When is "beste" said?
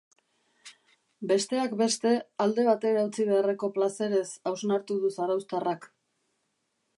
1.81-2.13